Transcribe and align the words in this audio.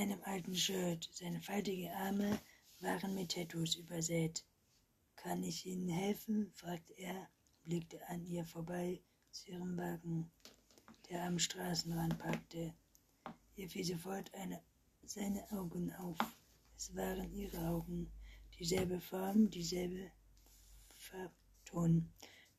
einem 0.00 0.22
alten 0.24 0.56
Shirt. 0.56 1.10
Seine 1.12 1.42
faltigen 1.42 1.90
Arme 1.90 2.40
waren 2.80 3.14
mit 3.14 3.32
Tattoos 3.32 3.74
übersät. 3.74 4.42
Kann 5.14 5.42
ich 5.42 5.66
Ihnen 5.66 5.90
helfen? 5.90 6.50
fragte 6.54 6.94
er, 6.94 7.28
blickte 7.64 8.00
an 8.08 8.24
ihr 8.24 8.46
vorbei 8.46 9.02
zu 9.30 9.50
ihrem 9.50 9.76
Wagen, 9.76 10.30
der 11.10 11.24
am 11.24 11.38
Straßenrand 11.38 12.18
parkte. 12.18 12.72
Ihr 13.56 13.68
fiel 13.68 13.84
sofort 13.84 14.32
eine, 14.32 14.62
seine 15.04 15.44
Augen 15.52 15.92
auf. 15.92 16.16
Es 16.78 16.96
waren 16.96 17.30
ihre 17.34 17.58
Augen, 17.68 18.10
dieselbe 18.58 19.00
Form, 19.00 19.50
dieselbe 19.50 20.10
Farbton. 20.96 22.10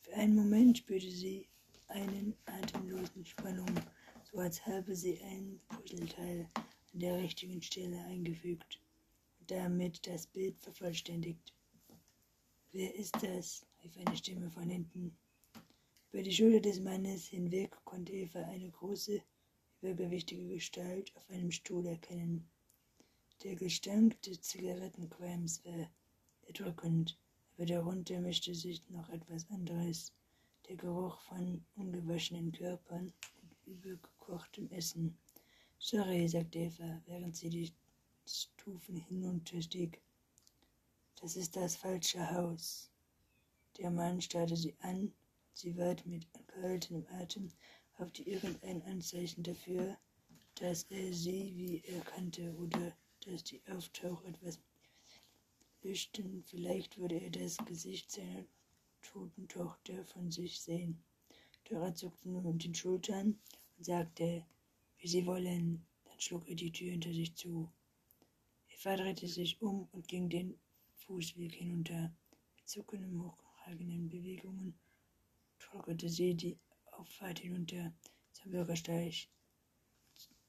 Für 0.02 0.14
einen 0.14 0.36
Moment 0.36 0.78
spürte 0.78 1.10
sie 1.10 1.50
einen 1.88 2.36
atemlosen 2.46 3.26
Spannung, 3.26 3.74
so 4.32 4.38
als 4.38 4.64
habe 4.68 4.96
sie 4.96 5.20
ein 5.24 5.60
Puzzleteil 5.70 6.48
an 6.94 7.00
der 7.00 7.18
richtigen 7.18 7.62
Stelle 7.62 8.04
eingefügt 8.06 8.80
und 9.40 9.52
damit 9.52 10.06
das 10.08 10.28
Bild 10.28 10.58
vervollständigt. 10.60 11.54
Wer 12.72 12.94
ist 12.96 13.16
das? 13.22 13.66
rief 13.84 13.98
eine 13.98 14.16
Stimme 14.16 14.50
von 14.52 14.70
hinten. 14.70 15.16
Über 16.12 16.24
die 16.24 16.34
Schulter 16.34 16.60
des 16.60 16.80
Mannes 16.80 17.28
hinweg 17.28 17.76
konnte 17.86 18.12
Eva 18.12 18.42
eine 18.42 18.70
große, 18.70 19.22
übergewichtige 19.82 20.48
Gestalt 20.48 21.12
auf 21.16 21.30
einem 21.30 21.52
Stuhl 21.52 21.86
erkennen. 21.86 22.48
Der 23.44 23.56
Gestank 23.56 24.22
des 24.22 24.42
Zigarettenqualms 24.42 25.66
war 25.66 25.90
erdrückend, 26.44 27.18
aber 27.56 27.66
darunter 27.66 28.20
mischte 28.20 28.54
sich 28.54 28.88
noch 28.90 29.10
etwas 29.10 29.50
anderes. 29.50 30.14
Der 30.68 30.76
Geruch 30.76 31.20
von 31.22 31.64
ungewaschenen 31.76 32.52
Körpern 32.52 33.12
und 33.42 33.56
übergekochtem 33.66 34.70
Essen. 34.72 35.18
Sorry, 35.84 36.28
sagte 36.28 36.60
Eva, 36.60 37.02
während 37.08 37.36
sie 37.36 37.50
die 37.50 37.74
Stufen 38.28 38.98
hinunterstieg. 38.98 40.00
Das 41.20 41.36
ist 41.36 41.56
das 41.56 41.76
falsche 41.76 42.30
Haus. 42.30 42.92
Der 43.80 43.90
Mann 43.90 44.22
starrte 44.22 44.56
sie 44.56 44.76
an. 44.82 45.12
Sie 45.54 45.76
wartete 45.76 46.08
mit 46.08 46.28
angehaltenem 46.34 47.08
Atem 47.10 47.50
auf 47.98 48.12
die 48.12 48.30
irgendein 48.30 48.84
Anzeichen 48.84 49.42
dafür, 49.42 49.98
dass 50.54 50.84
er 50.84 51.12
sie 51.14 51.52
wie 51.56 51.82
er 51.88 52.02
kannte 52.02 52.54
oder 52.58 52.96
dass 53.26 53.44
die 53.44 53.64
Auftauch 53.68 54.24
etwas 54.26 54.60
löschten. 55.82 56.44
Vielleicht 56.44 57.00
würde 57.00 57.20
er 57.20 57.32
das 57.32 57.58
Gesicht 57.58 58.12
seiner 58.12 58.46
toten 59.02 59.48
Tochter 59.48 60.06
von 60.06 60.30
sich 60.30 60.62
sehen. 60.62 61.04
Dora 61.64 61.96
zuckte 61.96 62.30
nur 62.30 62.44
mit 62.44 62.64
den 62.64 62.76
Schultern 62.76 63.40
und 63.78 63.84
sagte, 63.84 64.46
wie 65.02 65.08
sie 65.08 65.26
wollen. 65.26 65.86
Dann 66.06 66.20
schlug 66.20 66.48
er 66.48 66.56
die 66.56 66.72
Tür 66.72 66.92
hinter 66.92 67.12
sich 67.12 67.36
zu. 67.36 67.70
Eva 68.70 68.96
drehte 68.96 69.28
sich 69.28 69.62
um 69.62 69.88
und 69.92 70.08
ging 70.08 70.30
den 70.30 70.58
Fußweg 70.96 71.54
hinunter. 71.54 72.14
Mit 72.56 72.70
zuckenden, 72.70 73.22
hochtragenden 73.22 74.08
Bewegungen 74.10 74.80
trockerte 75.60 76.08
sie 76.08 76.36
die 76.36 76.58
Auffahrt 76.92 77.40
hinunter 77.40 77.94
zum 78.32 78.52
Bürgersteig 78.52 79.28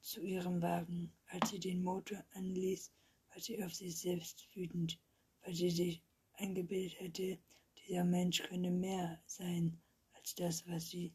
zu 0.00 0.20
ihrem 0.20 0.60
Wagen. 0.60 1.12
Als 1.26 1.50
sie 1.50 1.58
den 1.58 1.82
Motor 1.82 2.24
anließ, 2.34 2.92
war 3.30 3.40
sie 3.40 3.62
auf 3.64 3.74
sich 3.74 3.96
selbst 3.96 4.48
wütend, 4.54 4.98
weil 5.42 5.54
sie 5.54 5.70
sich 5.70 6.02
eingebildet 6.34 7.00
hätte, 7.00 7.38
dieser 7.78 8.04
Mensch 8.04 8.42
könne 8.42 8.70
mehr 8.70 9.22
sein 9.26 9.80
als 10.12 10.34
das, 10.34 10.66
was 10.68 10.90
sie 10.90 11.12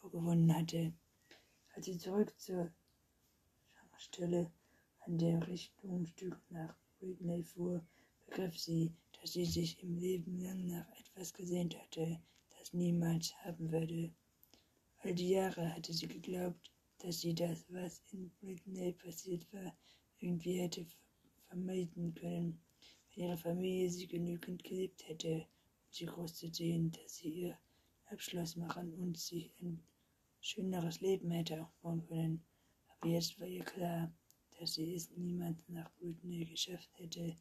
vorgefunden 0.00 0.54
hatte. 0.54 0.92
Als 1.78 1.86
sie 1.86 1.96
zurück 1.96 2.34
zur 2.40 2.72
Stelle 3.98 4.50
an 5.06 5.16
der 5.16 5.46
Richtungsstück 5.46 6.36
nach 6.50 6.74
Whitney 6.98 7.44
fuhr, 7.44 7.86
begriff 8.26 8.58
sie, 8.58 8.92
dass 9.12 9.34
sie 9.34 9.44
sich 9.44 9.80
im 9.80 9.94
Leben 9.94 10.40
lang 10.40 10.66
nach 10.66 10.90
etwas 10.98 11.32
gesehnt 11.32 11.78
hatte, 11.78 12.20
das 12.58 12.72
niemals 12.72 13.32
haben 13.44 13.70
würde. 13.70 14.12
All 15.04 15.14
die 15.14 15.28
Jahre 15.28 15.72
hatte 15.72 15.92
sie 15.92 16.08
geglaubt, 16.08 16.72
dass 16.98 17.20
sie 17.20 17.32
das, 17.32 17.64
was 17.68 18.02
in 18.10 18.28
Britney 18.40 18.92
passiert 18.94 19.46
war, 19.52 19.72
irgendwie 20.18 20.58
hätte 20.58 20.84
vermeiden 21.46 22.12
können, 22.12 22.60
wenn 23.14 23.24
ihre 23.26 23.38
Familie 23.38 23.88
sie 23.88 24.08
genügend 24.08 24.64
geliebt 24.64 25.06
hätte, 25.06 25.46
um 25.86 25.92
sie 25.92 26.06
groß 26.06 26.40
dass 26.40 27.14
sie 27.18 27.28
ihr 27.28 27.56
Abschluss 28.06 28.56
machen 28.56 28.92
und 28.94 29.16
sich 29.16 29.52
ein 29.60 29.80
schöneres 30.40 31.00
Leben 31.00 31.30
hätte 31.30 31.62
aufbauen 31.62 32.04
können. 32.06 32.44
Aber 32.88 33.08
jetzt 33.08 33.38
war 33.40 33.46
ihr 33.46 33.64
klar, 33.64 34.12
dass 34.58 34.74
sie 34.74 34.94
es 34.94 35.10
niemand 35.10 35.68
nach 35.68 35.90
Britney 35.98 36.44
geschafft 36.44 36.90
hätte, 36.94 37.36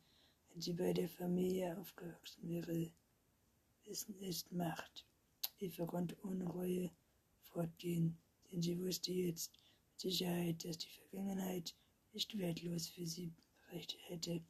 wenn 0.50 0.62
sie 0.62 0.74
bei 0.74 0.94
der 0.94 1.10
Familie 1.10 1.78
aufgewachsen 1.78 2.48
wäre. 2.48 2.92
Wissen 3.86 4.22
ist 4.22 4.52
Macht. 4.52 5.06
Eva 5.60 5.86
konnte 5.86 6.18
ohne 6.24 6.46
Reue 6.46 6.92
fortgehen 7.42 8.18
denn 8.52 8.62
sie 8.62 8.80
wusste 8.80 9.12
jetzt 9.12 9.52
mit 9.92 10.00
Sicherheit, 10.00 10.64
dass 10.64 10.78
die 10.78 10.90
Vergangenheit 10.90 11.76
nicht 12.14 12.38
wertlos 12.38 12.88
für 12.88 13.06
sie 13.06 13.34
berichtet 13.68 14.00
hätte 14.08 14.32
und 14.32 14.44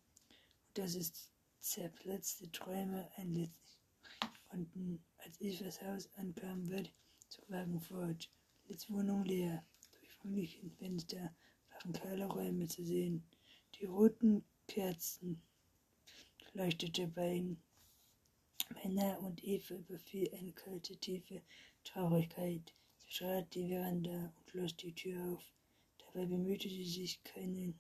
dass 0.74 0.96
es 0.96 1.32
zerplatzte 1.60 2.52
Träume 2.52 3.10
einletzlich 3.16 3.80
konnten. 4.50 5.04
Als 5.18 5.42
Evas 5.42 5.82
Haus 5.82 6.10
ankam, 6.16 6.70
wird 6.70 6.94
Wagen 7.50 7.80
fort. 7.80 8.30
Litz 8.68 8.90
Wohnung 8.90 9.24
leer. 9.24 9.64
Durch 9.92 10.12
freundlichen 10.12 10.72
Fenster 10.72 11.34
waren 11.72 11.94
kahle 11.94 12.26
Räume 12.26 12.68
zu 12.68 12.84
sehen. 12.84 13.24
Die 13.76 13.86
roten 13.86 14.44
Kerzen 14.68 15.42
leuchtete 16.54 17.08
bei 17.08 17.36
ihnen. 17.36 17.62
Männer 18.84 19.20
und 19.22 19.44
Eva 19.44 19.76
überfiel 19.76 20.34
eine 20.34 20.52
kalte, 20.52 20.98
tiefe 20.98 21.42
Traurigkeit. 21.84 22.74
Sie 23.00 23.18
trat 23.18 23.54
die 23.56 23.70
Veranda 23.70 24.34
und 24.36 24.50
schloss 24.50 24.76
die 24.76 24.94
Tür 24.94 25.34
auf. 25.34 25.44
Dabei 25.98 26.26
bemühte 26.26 26.68
sie 26.68 26.86
sich, 26.86 27.24
keinen 27.24 27.80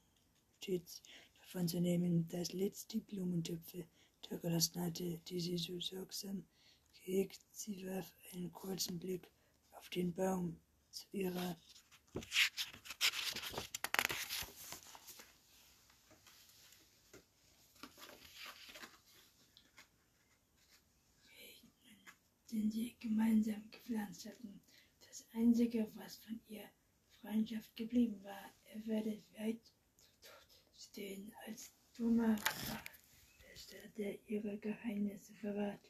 Notiz 0.53 1.01
davon 1.39 1.67
zu 1.67 1.81
nehmen, 1.81 2.27
dass 2.29 2.53
Litz 2.53 2.87
die 2.87 3.01
Blumentöpfe 3.01 3.85
dagelassen 4.29 4.81
hatte, 4.81 5.19
die 5.27 5.39
sie 5.39 5.57
so 5.57 5.79
sorgsam 5.79 6.45
gehegt. 6.93 7.39
Sie 7.51 7.85
warf 7.85 8.11
einen 8.31 8.51
kurzen 8.53 8.99
Blick 8.99 9.29
auf 9.77 9.89
den 9.89 10.13
Baum 10.13 10.59
zu 10.91 11.05
ihrer 11.11 11.57
den 22.51 22.71
sie 22.71 22.95
gemeinsam 22.99 23.61
gepflanzt 23.71 24.25
hatten. 24.25 24.59
Das 25.05 25.25
Einzige, 25.33 25.91
was 25.95 26.17
von 26.17 26.39
ihr 26.47 26.63
Freundschaft 27.21 27.75
geblieben 27.75 28.23
war, 28.23 28.51
er 28.73 28.87
werde 28.87 29.21
weit 29.37 29.63
zu 29.63 30.07
Tod 30.21 30.47
stehen 30.75 31.31
als 31.45 31.71
dummer 31.95 32.35
Bester, 33.41 33.77
der 33.97 34.17
ihre 34.27 34.57
Geheimnisse 34.57 35.33
verwahrt. 35.35 35.81